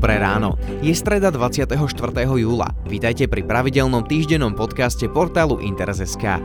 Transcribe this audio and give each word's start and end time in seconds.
Dobré 0.00 0.16
ráno. 0.16 0.56
Je 0.80 0.96
streda 0.96 1.28
24. 1.28 1.76
júla. 2.24 2.72
Vítajte 2.88 3.28
pri 3.28 3.44
pravidelnom 3.44 4.00
týždennom 4.08 4.56
podcaste 4.56 5.04
portálu 5.12 5.60
Interes.sk. 5.60 6.40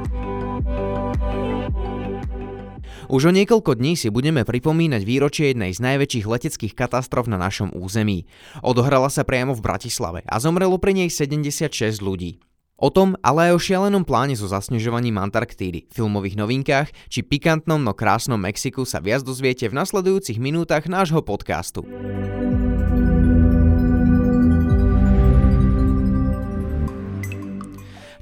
Už 3.07 3.21
o 3.23 3.31
niekoľko 3.31 3.79
dní 3.79 3.96
si 3.96 4.12
budeme 4.12 4.44
pripomínať 4.44 5.08
výročie 5.08 5.55
jednej 5.55 5.72
z 5.72 5.79
najväčších 5.87 6.28
leteckých 6.28 6.76
katastrof 6.76 7.31
na 7.31 7.40
našom 7.40 7.72
území. 7.72 8.28
Odohrala 8.60 9.08
sa 9.08 9.23
priamo 9.23 9.56
v 9.56 9.63
Bratislave 9.63 10.19
a 10.28 10.35
zomrelo 10.44 10.76
pri 10.76 10.92
nej 10.92 11.08
76 11.08 12.03
ľudí. 12.03 12.44
O 12.76 12.92
tom, 12.92 13.15
ale 13.24 13.47
aj 13.47 13.51
o 13.56 13.63
šialenom 13.72 14.03
pláne 14.03 14.35
so 14.35 14.51
zasnežovaním 14.51 15.15
Antarktídy, 15.15 15.87
filmových 15.96 16.35
novinkách 16.35 16.91
či 17.08 17.23
pikantnom 17.23 17.80
no 17.80 17.95
krásnom 17.95 18.35
Mexiku 18.35 18.84
sa 18.84 18.99
viac 18.99 19.23
dozviete 19.23 19.72
v 19.72 19.80
nasledujúcich 19.80 20.44
minútach 20.44 20.92
nášho 20.92 21.23
podcastu. 21.23 21.88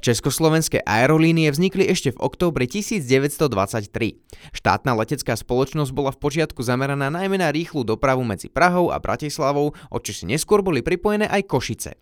Československé 0.04 0.84
aerolínie 0.84 1.48
vznikli 1.48 1.88
ešte 1.88 2.12
v 2.12 2.20
októbri 2.20 2.68
1923. 2.68 4.20
Štátna 4.52 4.92
letecká 4.92 5.32
spoločnosť 5.32 5.96
bola 5.96 6.12
v 6.12 6.20
počiatku 6.20 6.60
zameraná 6.60 7.08
najmä 7.08 7.40
na 7.40 7.48
rýchlu 7.48 7.88
dopravu 7.88 8.20
medzi 8.20 8.52
Prahou 8.52 8.92
a 8.92 9.00
Bratislavou, 9.00 9.72
o 9.72 9.98
čo 10.04 10.12
si 10.12 10.28
neskôr 10.28 10.60
boli 10.60 10.84
pripojené 10.84 11.24
aj 11.24 11.48
Košice. 11.48 11.96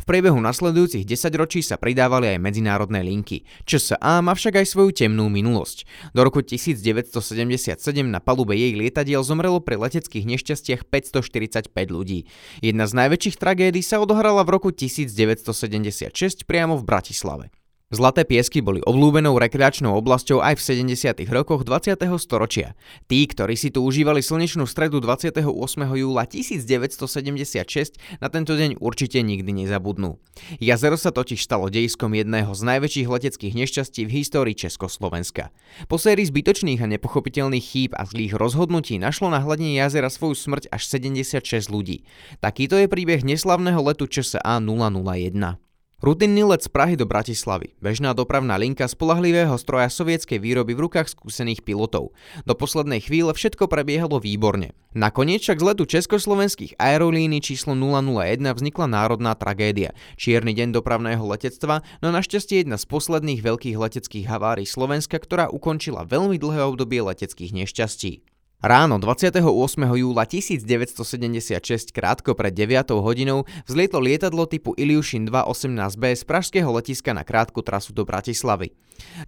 V 0.00 0.04
priebehu 0.04 0.38
nasledujúcich 0.38 1.02
10 1.08 1.40
ročí 1.40 1.60
sa 1.64 1.80
pridávali 1.80 2.36
aj 2.36 2.38
medzinárodné 2.38 3.02
linky. 3.02 3.42
ČSA 3.66 4.22
má 4.22 4.32
však 4.36 4.62
aj 4.62 4.66
svoju 4.70 4.90
temnú 4.94 5.26
minulosť. 5.32 5.88
Do 6.12 6.22
roku 6.22 6.44
1977 6.44 7.80
na 8.06 8.20
palube 8.20 8.54
jej 8.54 8.76
lietadiel 8.76 9.24
zomrelo 9.26 9.58
pri 9.64 9.80
leteckých 9.80 10.28
nešťastiach 10.28 10.86
545 10.86 11.72
ľudí. 11.90 12.30
Jedna 12.60 12.84
z 12.84 12.92
najväčších 12.94 13.36
tragédií 13.40 13.82
sa 13.82 13.98
odohrala 13.98 14.46
v 14.46 14.50
roku 14.54 14.68
1976 14.70 16.44
priamo 16.44 16.78
v 16.78 16.84
Bratislave. 16.84 17.50
Zlaté 17.92 18.24
piesky 18.26 18.58
boli 18.58 18.82
obľúbenou 18.82 19.38
rekreačnou 19.38 19.94
oblasťou 20.00 20.42
aj 20.42 20.58
v 20.58 20.88
70. 20.88 21.14
rokoch 21.30 21.62
20. 21.62 21.94
storočia. 22.18 22.74
Tí, 23.06 23.22
ktorí 23.22 23.60
si 23.60 23.70
tu 23.70 23.86
užívali 23.86 24.18
slnečnú 24.18 24.66
stredu 24.66 25.04
28. 25.04 25.46
júla 25.94 26.26
1976, 26.26 28.18
na 28.18 28.32
tento 28.32 28.58
deň 28.58 28.82
určite 28.82 29.22
nikdy 29.22 29.46
nezabudnú. 29.62 30.18
Jazero 30.64 30.98
sa 30.98 31.14
totiž 31.14 31.38
stalo 31.38 31.70
dejskom 31.70 32.18
jedného 32.18 32.50
z 32.50 32.62
najväčších 32.66 33.06
leteckých 33.06 33.52
nešťastí 33.52 34.08
v 34.08 34.14
histórii 34.16 34.56
Československa. 34.58 35.54
Po 35.86 35.94
sérii 35.94 36.26
zbytočných 36.26 36.82
a 36.82 36.90
nepochopiteľných 36.90 37.62
chýb 37.62 37.92
a 37.94 38.08
zlých 38.08 38.34
rozhodnutí 38.34 38.98
našlo 38.98 39.30
na 39.30 39.38
hladine 39.38 39.78
jazera 39.78 40.10
svoju 40.10 40.34
smrť 40.34 40.72
až 40.74 40.82
76 40.88 41.70
ľudí. 41.70 42.02
Takýto 42.42 42.74
je 42.74 42.90
príbeh 42.90 43.22
neslavného 43.22 43.78
letu 43.86 44.10
ČSA 44.10 44.58
001. 44.58 45.63
Rutinný 46.04 46.44
let 46.44 46.60
z 46.60 46.68
Prahy 46.68 47.00
do 47.00 47.08
Bratislavy, 47.08 47.80
bežná 47.80 48.12
dopravná 48.12 48.60
linka 48.60 48.84
spolahlivého 48.84 49.56
stroja 49.56 49.88
sovietskej 49.88 50.36
výroby 50.36 50.76
v 50.76 50.84
rukách 50.84 51.08
skúsených 51.08 51.64
pilotov. 51.64 52.12
Do 52.44 52.52
poslednej 52.52 53.00
chvíle 53.00 53.32
všetko 53.32 53.72
prebiehalo 53.72 54.20
výborne. 54.20 54.76
Nakoniec 54.92 55.40
však 55.40 55.56
z 55.56 55.64
letu 55.64 55.88
československých 55.88 56.76
aerolíny 56.76 57.40
číslo 57.40 57.72
001 57.72 58.36
vznikla 58.36 58.84
národná 58.84 59.32
tragédia, 59.32 59.96
čierny 60.20 60.52
deň 60.52 60.76
dopravného 60.76 61.24
letectva, 61.24 61.80
no 62.04 62.12
našťastie 62.12 62.68
jedna 62.68 62.76
z 62.76 62.84
posledných 62.84 63.40
veľkých 63.40 63.80
leteckých 63.80 64.28
havárií 64.28 64.68
Slovenska, 64.68 65.16
ktorá 65.16 65.48
ukončila 65.48 66.04
veľmi 66.04 66.36
dlhé 66.36 66.68
obdobie 66.68 67.00
leteckých 67.00 67.64
nešťastí. 67.64 68.33
Ráno 68.64 68.96
28. 68.96 69.44
júla 69.92 70.24
1976 70.24 71.92
krátko 71.92 72.32
pred 72.32 72.56
9 72.56 72.96
hodinou 72.96 73.44
vzlietlo 73.68 74.00
lietadlo 74.00 74.48
typu 74.48 74.72
Ilyushin 74.80 75.28
218B 75.28 76.16
z 76.16 76.24
pražského 76.24 76.72
letiska 76.72 77.12
na 77.12 77.28
krátku 77.28 77.60
trasu 77.60 77.92
do 77.92 78.08
Bratislavy. 78.08 78.72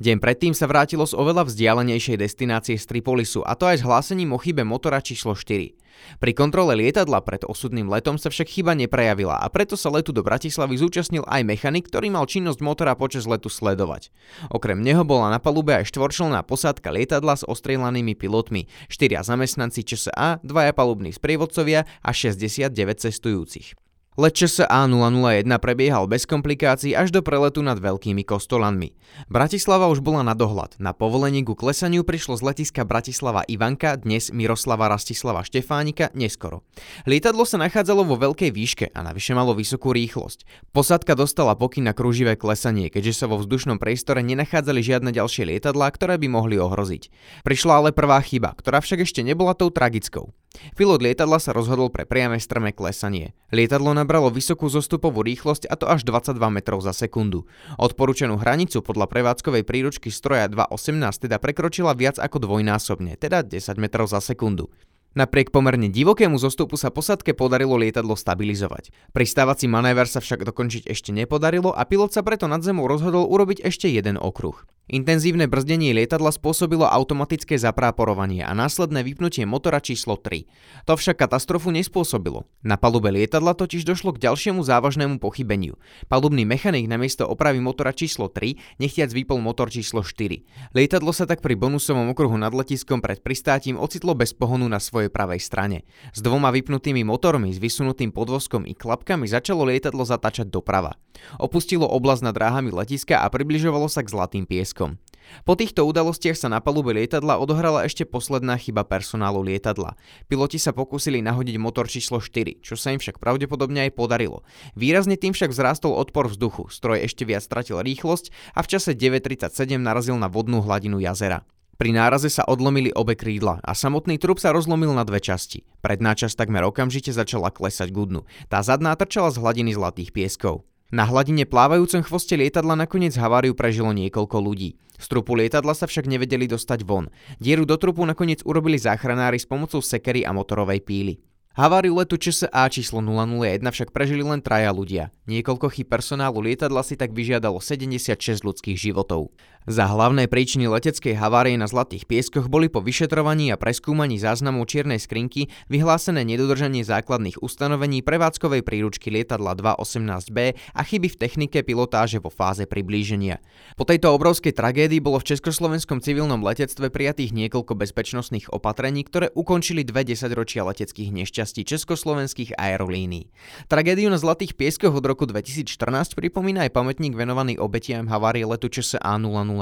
Deň 0.03 0.19
predtým 0.19 0.53
sa 0.53 0.67
vrátilo 0.67 1.07
z 1.07 1.15
oveľa 1.15 1.47
vzdialenejšej 1.49 2.17
destinácie 2.21 2.77
z 2.77 2.85
Tripolisu 2.85 3.47
a 3.47 3.55
to 3.55 3.71
aj 3.71 3.81
s 3.81 3.87
hlásením 3.87 4.35
o 4.35 4.39
chybe 4.39 4.67
motora 4.67 4.99
číslo 4.99 5.33
4. 5.33 5.87
Pri 6.21 6.33
kontrole 6.37 6.77
lietadla 6.77 7.25
pred 7.25 7.43
osudným 7.49 7.89
letom 7.89 8.21
sa 8.21 8.29
však 8.29 8.49
chyba 8.53 8.77
neprejavila 8.77 9.41
a 9.41 9.47
preto 9.49 9.75
sa 9.75 9.89
letu 9.89 10.13
do 10.13 10.21
Bratislavy 10.21 10.77
zúčastnil 10.77 11.25
aj 11.25 11.43
mechanik, 11.47 11.89
ktorý 11.89 12.13
mal 12.13 12.29
činnosť 12.29 12.61
motora 12.61 12.93
počas 12.95 13.25
letu 13.25 13.49
sledovať. 13.49 14.13
Okrem 14.53 14.81
neho 14.85 15.03
bola 15.03 15.33
na 15.33 15.41
palube 15.41 15.73
aj 15.73 15.89
štvorčlenná 15.89 16.45
posádka 16.45 16.93
lietadla 16.93 17.41
s 17.41 17.49
ostrielanými 17.49 18.13
pilotmi, 18.13 18.69
štyria 18.93 19.25
zamestnanci 19.25 19.83
ČSA, 19.83 20.45
dvaja 20.45 20.77
palubní 20.77 21.17
sprievodcovia 21.17 21.89
a 22.05 22.11
69 22.13 22.69
cestujúcich. 23.01 23.86
Let 24.17 24.33
ČSA 24.33 24.89
001 24.89 25.45
prebiehal 25.61 26.09
bez 26.09 26.25
komplikácií 26.25 26.97
až 26.97 27.13
do 27.13 27.21
preletu 27.21 27.61
nad 27.61 27.77
veľkými 27.77 28.25
kostolanmi. 28.25 28.97
Bratislava 29.29 29.93
už 29.93 30.01
bola 30.01 30.25
na 30.25 30.33
dohľad. 30.33 30.81
Na 30.81 30.97
povolenie 30.97 31.45
ku 31.45 31.53
klesaniu 31.53 32.01
prišlo 32.01 32.41
z 32.41 32.49
letiska 32.49 32.89
Bratislava 32.89 33.45
Ivanka, 33.45 33.93
dnes 34.01 34.33
Miroslava 34.33 34.89
Rastislava 34.89 35.45
Štefánika, 35.45 36.17
neskoro. 36.17 36.65
Lietadlo 37.05 37.45
sa 37.45 37.61
nachádzalo 37.61 38.09
vo 38.09 38.17
veľkej 38.17 38.57
výške 38.57 38.87
a 38.97 39.05
navyše 39.05 39.37
malo 39.37 39.53
vysokú 39.53 39.93
rýchlosť. 39.93 40.73
Posádka 40.73 41.13
dostala 41.13 41.53
pokyn 41.53 41.85
na 41.85 41.93
kruživé 41.93 42.41
klesanie, 42.41 42.89
keďže 42.89 43.21
sa 43.21 43.27
vo 43.29 43.37
vzdušnom 43.37 43.77
priestore 43.77 44.25
nenachádzali 44.25 44.81
žiadne 44.81 45.13
ďalšie 45.13 45.45
lietadlá, 45.45 45.93
ktoré 45.93 46.17
by 46.17 46.33
mohli 46.33 46.57
ohroziť. 46.57 47.13
Prišla 47.45 47.85
ale 47.85 47.91
prvá 47.93 48.17
chyba, 48.25 48.57
ktorá 48.57 48.81
však 48.81 49.05
ešte 49.05 49.21
nebola 49.21 49.53
tou 49.53 49.69
tragickou. 49.69 50.33
Pilot 50.73 51.05
lietadla 51.05 51.37
sa 51.37 51.53
rozhodol 51.53 51.93
pre 51.93 52.09
priame 52.09 52.41
strmé 52.41 52.73
klesanie. 52.73 53.37
Lietadlo 53.53 53.93
nabralo 54.07 54.31
vysokú 54.31 54.71
zostupovú 54.71 55.27
rýchlosť 55.27 55.67
a 55.67 55.75
to 55.75 55.91
až 55.91 56.07
22 56.07 56.39
metrov 56.55 56.79
za 56.79 56.95
sekundu. 56.95 57.51
Odporúčanú 57.75 58.39
hranicu 58.39 58.79
podľa 58.79 59.11
prevádzkovej 59.11 59.67
príručky 59.67 60.15
stroja 60.15 60.47
2.18 60.47 61.27
teda 61.27 61.43
prekročila 61.43 61.91
viac 61.99 62.23
ako 62.23 62.47
dvojnásobne, 62.47 63.19
teda 63.19 63.43
10 63.43 63.83
metrov 63.83 64.07
za 64.07 64.23
sekundu. 64.23 64.71
Napriek 65.17 65.49
pomerne 65.49 65.89
divokému 65.89 66.37
zostupu 66.37 66.77
sa 66.77 66.93
posadke 66.93 67.33
podarilo 67.33 67.81
lietadlo 67.81 68.13
stabilizovať. 68.13 68.93
Pristávací 69.17 69.65
manéver 69.65 70.05
sa 70.05 70.21
však 70.21 70.45
dokončiť 70.45 70.93
ešte 70.93 71.09
nepodarilo 71.09 71.73
a 71.73 71.89
pilot 71.89 72.13
sa 72.13 72.21
preto 72.21 72.45
nad 72.45 72.61
zemou 72.61 72.85
rozhodol 72.85 73.25
urobiť 73.25 73.65
ešte 73.65 73.89
jeden 73.89 74.21
okruh. 74.21 74.61
Intenzívne 74.87 75.51
brzdenie 75.51 75.91
lietadla 75.91 76.31
spôsobilo 76.31 76.87
automatické 76.87 77.59
zapráporovanie 77.59 78.47
a 78.47 78.55
následné 78.55 79.03
vypnutie 79.03 79.43
motora 79.43 79.83
číslo 79.83 80.15
3. 80.15 80.47
To 80.87 80.95
však 80.95 81.27
katastrofu 81.27 81.75
nespôsobilo. 81.75 82.47
Na 82.63 82.79
palube 82.79 83.11
lietadla 83.11 83.59
totiž 83.59 83.83
došlo 83.83 84.15
k 84.15 84.23
ďalšiemu 84.31 84.63
závažnému 84.63 85.19
pochybeniu. 85.19 85.75
Palubný 86.07 86.47
mechanik 86.47 86.87
namiesto 86.87 87.27
opravy 87.27 87.59
motora 87.59 87.91
číslo 87.91 88.31
3 88.31 88.79
nechtiac 88.79 89.11
vypol 89.11 89.43
motor 89.43 89.75
číslo 89.75 90.07
4. 90.07 90.71
Lietadlo 90.71 91.11
sa 91.11 91.27
tak 91.27 91.43
pri 91.43 91.59
bonusovom 91.59 92.15
okruhu 92.15 92.39
nad 92.39 92.55
letiskom 92.55 93.03
pred 93.03 93.19
pristátím 93.27 93.83
ocitlo 93.83 94.15
bez 94.15 94.39
pohonu 94.39 94.71
na 94.71 94.79
svojej 95.07 95.15
pravej 95.15 95.39
strane. 95.39 95.79
S 96.11 96.19
dvoma 96.19 96.51
vypnutými 96.51 97.07
motormi, 97.07 97.55
s 97.55 97.63
vysunutým 97.63 98.11
podvozkom 98.11 98.67
i 98.67 98.75
klapkami 98.75 99.31
začalo 99.31 99.63
lietadlo 99.63 100.03
zatáčať 100.03 100.51
doprava. 100.51 100.99
Opustilo 101.39 101.87
oblasť 101.87 102.27
nad 102.27 102.35
dráhami 102.35 102.75
letiska 102.75 103.23
a 103.23 103.31
približovalo 103.31 103.87
sa 103.87 104.03
k 104.03 104.11
zlatým 104.11 104.45
pieskom. 104.51 104.99
Po 105.43 105.59
týchto 105.59 105.83
udalostiach 105.83 106.39
sa 106.39 106.47
na 106.47 106.63
palube 106.63 106.95
lietadla 106.95 107.43
odohrala 107.43 107.83
ešte 107.83 108.07
posledná 108.07 108.55
chyba 108.59 108.87
personálu 108.87 109.43
lietadla. 109.43 109.99
Piloti 110.31 110.59
sa 110.59 110.71
pokúsili 110.71 111.19
nahodiť 111.19 111.59
motor 111.59 111.91
číslo 111.91 112.23
4, 112.23 112.63
čo 112.63 112.79
sa 112.79 112.95
im 112.95 113.03
však 113.03 113.19
pravdepodobne 113.19 113.91
aj 113.91 113.99
podarilo. 113.99 114.47
Výrazne 114.79 115.19
tým 115.19 115.35
však 115.35 115.51
vzrástol 115.51 115.99
odpor 115.99 116.31
vzduchu, 116.31 116.71
stroj 116.71 117.03
ešte 117.03 117.27
viac 117.27 117.43
stratil 117.43 117.83
rýchlosť 117.83 118.55
a 118.55 118.63
v 118.63 118.71
čase 118.71 118.95
9.37 118.95 119.51
narazil 119.83 120.15
na 120.15 120.31
vodnú 120.31 120.63
hladinu 120.63 121.03
jazera. 121.03 121.43
Pri 121.77 121.93
náraze 121.93 122.33
sa 122.33 122.41
odlomili 122.49 122.89
obe 122.97 123.13
krídla 123.13 123.61
a 123.61 123.77
samotný 123.77 124.17
trup 124.17 124.41
sa 124.41 124.49
rozlomil 124.49 124.97
na 124.97 125.05
dve 125.05 125.21
časti. 125.21 125.69
Predná 125.85 126.17
časť 126.17 126.33
takmer 126.33 126.65
okamžite 126.65 127.13
začala 127.13 127.53
klesať 127.53 127.93
k 127.93 128.01
dnu. 128.01 128.25
Tá 128.49 128.65
zadná 128.65 128.97
trčala 128.97 129.29
z 129.29 129.37
hladiny 129.45 129.77
zlatých 129.77 130.17
pieskov. 130.17 130.65
Na 130.89 131.05
hladine 131.05 131.45
plávajúcom 131.45 132.01
chvoste 132.01 132.33
lietadla 132.33 132.81
nakoniec 132.81 133.13
haváriu 133.21 133.53
prežilo 133.53 133.93
niekoľko 133.93 134.41
ľudí. 134.41 134.81
Z 134.97 135.07
trupu 135.13 135.37
lietadla 135.37 135.77
sa 135.77 135.85
však 135.85 136.09
nevedeli 136.09 136.49
dostať 136.49 136.81
von. 136.81 137.13
Dieru 137.37 137.69
do 137.69 137.77
trupu 137.77 138.01
nakoniec 138.09 138.41
urobili 138.49 138.81
záchranári 138.81 139.37
s 139.37 139.45
pomocou 139.45 139.85
sekery 139.85 140.25
a 140.25 140.33
motorovej 140.33 140.81
píly. 140.81 141.21
Haváriu 141.57 141.97
letu 141.97 142.21
ČSA 142.21 142.69
číslo 142.69 143.01
001 143.01 143.65
však 143.65 143.89
prežili 143.89 144.21
len 144.21 144.45
traja 144.45 144.69
ľudia. 144.69 145.09
Niekoľko 145.25 145.73
chyb 145.73 145.89
personálu 145.89 146.45
lietadla 146.45 146.85
si 146.85 147.01
tak 147.01 147.17
vyžiadalo 147.17 147.65
76 147.65 148.45
ľudských 148.45 148.77
životov. 148.77 149.33
Za 149.67 149.91
hlavné 149.91 150.31
príčiny 150.31 150.71
leteckej 150.71 151.19
havárie 151.19 151.59
na 151.59 151.67
Zlatých 151.67 152.07
pieskoch 152.07 152.47
boli 152.47 152.71
po 152.71 152.79
vyšetrovaní 152.79 153.51
a 153.51 153.59
preskúmaní 153.59 154.15
záznamov 154.15 154.71
čiernej 154.71 155.03
skrinky 155.03 155.51
vyhlásené 155.67 156.23
nedodržanie 156.23 156.87
základných 156.87 157.43
ustanovení 157.43 157.99
prevádzkovej 158.07 158.63
príručky 158.63 159.11
lietadla 159.11 159.59
218B 159.59 160.55
a 160.71 160.81
chyby 160.87 161.11
v 161.11 161.19
technike 161.19 161.59
pilotáže 161.67 162.23
vo 162.23 162.31
fáze 162.31 162.63
priblíženia. 162.63 163.43
Po 163.75 163.83
tejto 163.83 164.15
obrovskej 164.15 164.55
tragédii 164.55 165.03
bolo 165.03 165.19
v 165.19 165.35
Československom 165.35 165.99
civilnom 165.99 166.47
letectve 166.47 166.87
prijatých 166.87 167.35
niekoľko 167.35 167.75
bezpečnostných 167.75 168.55
opatrení, 168.55 169.03
ktoré 169.03 169.35
ukončili 169.35 169.83
dve 169.83 170.07
desaťročia 170.07 170.63
leteckých 170.63 171.11
nešťastí 171.11 171.67
československých 171.67 172.55
aerolínií. 172.55 173.35
Tragédiu 173.67 174.15
na 174.15 174.23
Zlatých 174.23 174.55
pieskoch 174.55 174.95
od 174.95 175.03
roku 175.03 175.27
2014 175.27 176.15
pripomína 176.15 176.71
aj 176.71 176.71
pamätník 176.71 177.19
venovaný 177.19 177.59
obetiam 177.59 178.07
havárie 178.07 178.47
letu 178.47 178.71
ČSA 178.71 179.03
00 179.03 179.56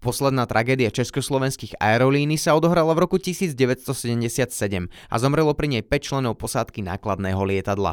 Posledná 0.00 0.48
tragédia 0.48 0.88
československých 0.88 1.76
aerolíny 1.76 2.40
sa 2.40 2.56
odohrala 2.56 2.96
v 2.96 3.04
roku 3.04 3.20
1977 3.20 3.92
a 4.88 5.14
zomrelo 5.20 5.52
pri 5.52 5.68
nej 5.76 5.82
5 5.84 6.00
členov 6.00 6.40
posádky 6.40 6.80
nákladného 6.80 7.42
lietadla. 7.44 7.92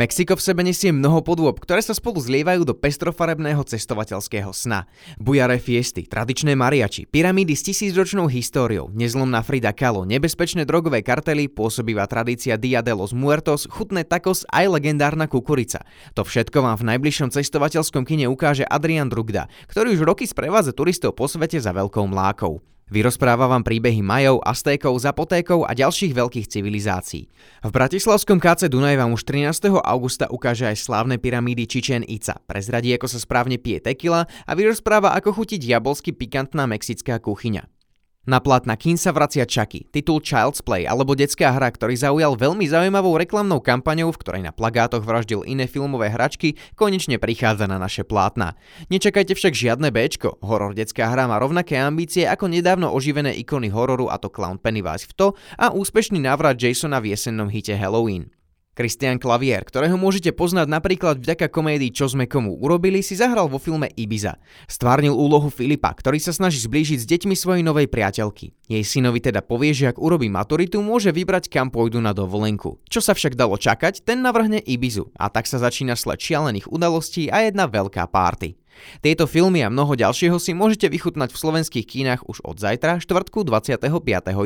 Mexiko 0.00 0.32
v 0.32 0.40
sebe 0.40 0.64
nesie 0.64 0.96
mnoho 0.96 1.20
podôb, 1.20 1.60
ktoré 1.60 1.84
sa 1.84 1.92
spolu 1.92 2.24
zlievajú 2.24 2.64
do 2.64 2.72
pestrofarebného 2.72 3.60
cestovateľského 3.60 4.48
sna. 4.48 4.88
Bujare 5.20 5.60
fiesty, 5.60 6.08
tradičné 6.08 6.56
mariači, 6.56 7.04
pyramídy 7.04 7.52
s 7.52 7.68
tisícročnou 7.68 8.24
históriou, 8.24 8.88
nezlomná 8.96 9.44
Frida 9.44 9.76
Kahlo, 9.76 10.08
nebezpečné 10.08 10.64
drogové 10.64 11.04
kartely, 11.04 11.52
pôsobivá 11.52 12.08
tradícia 12.08 12.56
Dia 12.56 12.80
de 12.80 12.96
los 12.96 13.12
Muertos, 13.12 13.68
chutné 13.68 14.08
tacos 14.08 14.48
aj 14.48 14.72
legendárna 14.72 15.28
kukurica. 15.28 15.84
To 16.16 16.24
všetko 16.24 16.64
vám 16.64 16.80
v 16.80 16.96
najbližšom 16.96 17.36
cestovateľskom 17.36 18.08
kine 18.08 18.24
ukáže 18.32 18.64
Adrian 18.64 19.12
Drugda, 19.12 19.52
ktorý 19.68 20.00
už 20.00 20.08
roky 20.08 20.24
sprevádza 20.24 20.72
turistov 20.72 21.12
po 21.12 21.28
svete 21.28 21.60
za 21.60 21.76
veľkou 21.76 22.08
mlákou. 22.08 22.64
Vyrozpráva 22.90 23.46
vám 23.46 23.62
príbehy 23.62 24.02
Majov, 24.02 24.42
Aztékov, 24.42 24.98
Zapotékov 24.98 25.62
a 25.62 25.78
ďalších 25.78 26.10
veľkých 26.10 26.50
civilizácií. 26.50 27.30
V 27.62 27.70
bratislavskom 27.70 28.42
KC 28.42 28.66
Dunaj 28.66 28.98
vám 28.98 29.14
už 29.14 29.22
13. 29.22 29.78
augusta 29.78 30.26
ukáže 30.26 30.66
aj 30.66 30.90
slávne 30.90 31.14
pyramídy 31.22 31.70
Chichen 31.70 32.02
Itza, 32.02 32.42
prezradí 32.50 32.90
ako 32.98 33.06
sa 33.06 33.22
správne 33.22 33.62
pije 33.62 33.78
tequila 33.78 34.26
a 34.26 34.52
vyrozpráva 34.58 35.14
ako 35.14 35.38
chutí 35.38 35.62
diabolsky 35.62 36.10
pikantná 36.10 36.66
mexická 36.66 37.22
kuchyňa. 37.22 37.79
Na 38.28 38.36
plátna 38.36 38.76
Kin 38.76 39.00
sa 39.00 39.16
vracia 39.16 39.48
Chucky, 39.48 39.88
titul 39.88 40.20
Child's 40.20 40.60
Play 40.60 40.84
alebo 40.84 41.16
detská 41.16 41.56
hra, 41.56 41.72
ktorý 41.72 41.96
zaujal 41.96 42.36
veľmi 42.36 42.68
zaujímavou 42.68 43.16
reklamnou 43.16 43.64
kampaňou, 43.64 44.12
v 44.12 44.20
ktorej 44.20 44.42
na 44.44 44.52
plagátoch 44.52 45.00
vraždil 45.00 45.40
iné 45.48 45.64
filmové 45.64 46.12
hračky, 46.12 46.52
konečne 46.76 47.16
prichádza 47.16 47.64
na 47.64 47.80
naše 47.80 48.04
plátna. 48.04 48.60
Nečakajte 48.92 49.32
však 49.32 49.56
žiadne 49.56 49.88
Bčko, 49.88 50.36
horor 50.44 50.76
detská 50.76 51.08
hra 51.08 51.32
má 51.32 51.40
rovnaké 51.40 51.80
ambície 51.80 52.28
ako 52.28 52.52
nedávno 52.52 52.92
oživené 52.92 53.32
ikony 53.40 53.72
hororu 53.72 54.12
a 54.12 54.20
to 54.20 54.28
Clown 54.28 54.60
Pennywise 54.60 55.08
v 55.08 55.16
to 55.16 55.26
a 55.56 55.72
úspešný 55.72 56.20
návrat 56.20 56.60
Jasona 56.60 57.00
v 57.00 57.16
jesennom 57.16 57.48
hite 57.48 57.72
Halloween. 57.72 58.39
Christian 58.80 59.20
Clavier, 59.20 59.60
ktorého 59.60 60.00
môžete 60.00 60.32
poznať 60.32 60.64
napríklad 60.72 61.20
vďaka 61.20 61.52
komédii 61.52 61.92
Čo 61.92 62.16
sme 62.16 62.24
komu 62.24 62.56
urobili, 62.56 63.04
si 63.04 63.12
zahral 63.12 63.52
vo 63.52 63.60
filme 63.60 63.92
Ibiza. 63.92 64.40
Stvárnil 64.64 65.12
úlohu 65.12 65.52
Filipa, 65.52 65.92
ktorý 65.92 66.16
sa 66.16 66.32
snaží 66.32 66.64
zblížiť 66.64 66.96
s 66.96 67.04
deťmi 67.04 67.36
svojej 67.36 67.60
novej 67.60 67.92
priateľky. 67.92 68.56
Jej 68.72 68.84
synovi 68.88 69.20
teda 69.20 69.44
povie, 69.44 69.76
že 69.76 69.92
ak 69.92 70.00
urobí 70.00 70.32
maturitu, 70.32 70.80
môže 70.80 71.12
vybrať 71.12 71.52
kam 71.52 71.68
pôjdu 71.68 72.00
na 72.00 72.16
dovolenku. 72.16 72.80
Čo 72.88 73.04
sa 73.04 73.12
však 73.12 73.36
dalo 73.36 73.60
čakať, 73.60 74.00
ten 74.00 74.24
navrhne 74.24 74.64
Ibizu 74.64 75.12
a 75.12 75.28
tak 75.28 75.44
sa 75.44 75.60
začína 75.60 75.92
sled 75.92 76.16
šialených 76.16 76.72
udalostí 76.72 77.28
a 77.28 77.44
jedna 77.44 77.68
veľká 77.68 78.08
párty. 78.08 78.56
Tieto 79.04 79.28
filmy 79.28 79.60
a 79.60 79.68
mnoho 79.68 79.92
ďalšieho 79.92 80.40
si 80.40 80.56
môžete 80.56 80.88
vychutnať 80.88 81.36
v 81.36 81.40
slovenských 81.44 81.84
kínach 81.84 82.24
už 82.24 82.40
od 82.40 82.56
zajtra, 82.56 82.96
štvrtku 83.04 83.44
25. 83.44 83.92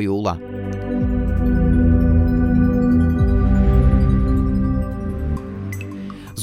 júla. 0.03 0.35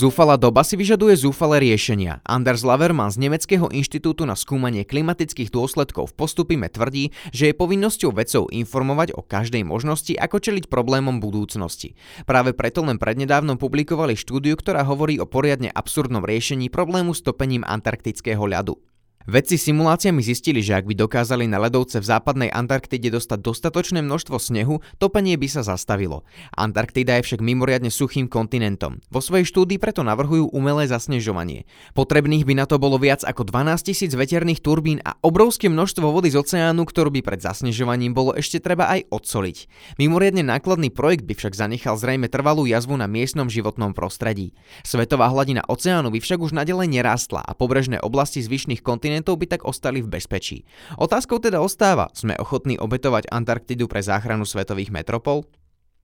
Zúfala 0.02 0.34
doba 0.34 0.66
si 0.66 0.75
vyžaduje 0.75 1.14
zúfale 1.14 1.62
riešenia. 1.62 2.19
Anders 2.26 2.66
Laverman 2.66 3.14
z 3.14 3.22
Nemeckého 3.22 3.70
inštitútu 3.70 4.26
na 4.26 4.34
skúmanie 4.34 4.82
klimatických 4.82 5.54
dôsledkov 5.54 6.10
v 6.10 6.16
postupime 6.19 6.66
tvrdí, 6.66 7.14
že 7.31 7.46
je 7.46 7.54
povinnosťou 7.54 8.10
vedcov 8.10 8.50
informovať 8.50 9.14
o 9.14 9.22
každej 9.22 9.62
možnosti, 9.62 10.10
ako 10.19 10.43
čeliť 10.43 10.66
problémom 10.66 11.22
budúcnosti. 11.22 11.94
Práve 12.26 12.50
preto 12.50 12.82
len 12.82 12.99
prednedávnom 12.99 13.62
publikovali 13.62 14.19
štúdiu, 14.19 14.58
ktorá 14.58 14.82
hovorí 14.82 15.22
o 15.22 15.31
poriadne 15.31 15.70
absurdnom 15.70 16.26
riešení 16.26 16.66
problému 16.66 17.14
s 17.14 17.22
topením 17.22 17.62
antarktického 17.62 18.43
ľadu. 18.43 18.75
Vedci 19.23 19.55
simuláciami 19.55 20.19
zistili, 20.19 20.67
že 20.67 20.75
ak 20.75 20.91
by 20.91 20.99
dokázali 20.99 21.47
na 21.47 21.63
ľadovce 21.63 22.03
v 22.03 22.09
západnej 22.11 22.51
Antarktide 22.51 23.07
dostať 23.07 23.39
dostatočné 23.39 24.03
množstvo 24.03 24.35
snehu, 24.35 24.83
topenie 24.99 25.39
by 25.39 25.47
sa 25.47 25.63
zastavilo. 25.63 26.27
Antarktida 26.59 27.23
je 27.23 27.31
však 27.31 27.39
mimoriadne 27.39 27.87
suchým 27.87 28.27
kontinentom. 28.27 28.99
Vo 29.15 29.23
svojej 29.23 29.47
štúdii 29.47 29.79
preto 29.79 30.03
navrhujú 30.03 30.51
umelé 30.51 30.91
zasnežovanie. 30.91 31.71
Potrebných 31.95 32.43
by 32.43 32.55
na 32.59 32.67
to 32.67 32.83
bolo 32.83 32.99
viac 32.99 33.23
ako 33.23 33.47
12 33.47 33.95
tisíc 33.95 34.11
veterných 34.11 34.59
turbín 34.59 34.99
a 35.07 35.15
obrovské 35.23 35.71
množstvo 35.71 36.11
vody 36.11 36.35
z 36.35 36.43
oceánu, 36.43 36.83
ktorú 36.83 37.15
by 37.15 37.23
pred 37.23 37.39
zasnežovaním 37.39 38.19
bolo 38.19 38.35
ešte 38.35 38.59
treba 38.59 38.91
aj 38.91 39.07
odsoliť. 39.07 39.71
Mimoriadne 40.03 40.43
nákladný 40.43 40.91
projekt 40.91 41.31
by 41.31 41.39
však 41.39 41.55
zanechal 41.55 41.95
zrejme 41.95 42.27
trvalú 42.27 42.67
jazvu 42.67 42.99
na 42.99 43.07
miestnom 43.07 43.47
životnom 43.47 43.95
prostredí. 43.95 44.51
Svetová 44.83 45.31
hladina 45.31 45.63
oceánu 45.71 46.11
by 46.11 46.19
však 46.19 46.43
už 46.43 46.59
nadalej 46.59 46.91
nerástla 46.91 47.39
a 47.39 47.55
pobrežné 47.55 48.03
oblasti 48.03 48.43
zvyšných 48.43 48.83
kontinentov 48.83 49.12
kontinentov 49.12 49.37
by 49.37 49.47
tak 49.53 49.69
ostali 49.69 50.00
v 50.00 50.09
bezpečí. 50.09 50.64
Otázkou 50.97 51.37
teda 51.37 51.61
ostáva, 51.61 52.09
sme 52.17 52.32
ochotní 52.41 52.81
obetovať 52.81 53.29
Antarktidu 53.29 53.85
pre 53.85 54.00
záchranu 54.00 54.49
svetových 54.49 54.88
metropol? 54.88 55.44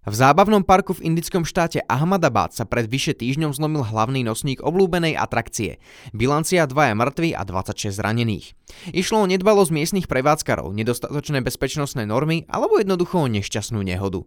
V 0.09 0.15
zábavnom 0.15 0.65
parku 0.65 0.97
v 0.97 1.05
indickom 1.05 1.45
štáte 1.45 1.85
Ahmadabad 1.85 2.57
sa 2.57 2.65
pred 2.65 2.89
vyše 2.89 3.13
týždňom 3.13 3.53
zlomil 3.53 3.85
hlavný 3.85 4.25
nosník 4.25 4.65
obľúbenej 4.65 5.17
atrakcie. 5.17 5.81
Bilancia 6.17 6.65
2 6.65 6.73
je 6.73 6.95
mŕtvy 6.97 7.29
a 7.37 7.43
26 7.45 7.93
zranených. 7.93 8.57
Išlo 8.93 9.25
o 9.25 9.29
nedbalosť 9.29 9.73
miestnych 9.73 10.07
prevádzkarov, 10.09 10.73
nedostatočné 10.73 11.45
bezpečnostné 11.45 12.09
normy 12.09 12.49
alebo 12.49 12.81
jednoducho 12.81 13.25
o 13.25 13.29
nešťastnú 13.29 13.85
nehodu. 13.85 14.25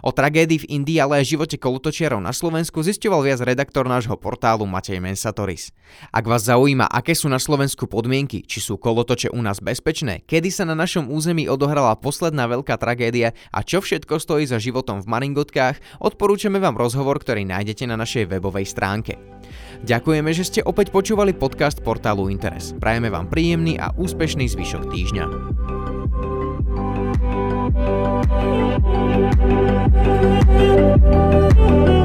O 0.00 0.10
tragédii 0.14 0.64
v 0.64 0.68
Indii, 0.80 0.98
ale 1.02 1.20
aj 1.20 1.36
živote 1.36 1.56
kolotočiarov 1.60 2.22
na 2.24 2.32
Slovensku 2.32 2.80
zisťoval 2.80 3.26
viac 3.26 3.40
redaktor 3.44 3.84
nášho 3.84 4.16
portálu 4.16 4.64
Matej 4.64 5.02
Mensatoris. 5.02 5.74
Ak 6.08 6.24
vás 6.24 6.48
zaujíma, 6.48 6.88
aké 6.88 7.12
sú 7.12 7.28
na 7.28 7.36
Slovensku 7.36 7.84
podmienky, 7.84 8.40
či 8.46 8.64
sú 8.64 8.80
kolotoče 8.80 9.28
u 9.34 9.40
nás 9.44 9.60
bezpečné, 9.60 10.24
kedy 10.24 10.48
sa 10.48 10.64
na 10.64 10.72
našom 10.72 11.12
území 11.12 11.50
odohrala 11.50 11.92
posledná 12.00 12.48
veľká 12.48 12.80
tragédia 12.80 13.36
a 13.52 13.60
čo 13.60 13.84
všetko 13.84 14.16
stojí 14.16 14.48
za 14.48 14.56
životom 14.56 15.04
v 15.04 15.10
Maringotkách, 15.10 16.00
odporúčame 16.00 16.56
vám 16.56 16.80
rozhovor, 16.80 17.20
ktorý 17.20 17.44
nájdete 17.44 17.84
na 17.84 18.00
našej 18.00 18.30
webovej 18.30 18.64
stránke. 18.64 19.20
Ďakujeme, 19.84 20.30
že 20.36 20.44
ste 20.44 20.60
opäť 20.64 20.92
počúvali 20.92 21.32
podcast 21.32 21.80
portálu 21.80 22.28
Interes. 22.28 22.76
Prajeme 22.76 23.08
vám 23.08 23.28
príjemný 23.32 23.80
a 23.80 23.92
úspešný 23.96 24.48
zvyšok 24.48 24.92
týždňa. 24.92 25.69
Thank 30.60 31.88
you. 31.88 31.99